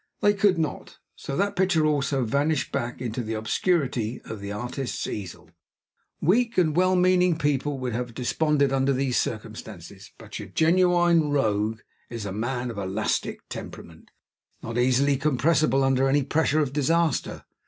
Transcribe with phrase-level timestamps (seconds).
[0.21, 0.97] They could not.
[1.15, 5.51] So that picture also vanished back into the obscurity of the artist's easel.
[6.19, 11.81] Weak and well meaning people would have desponded under these circumstances; but your genuine Rogue
[12.09, 14.09] is a man of elastic temperament,
[14.63, 17.45] not easily compressible under any pressure of disaster.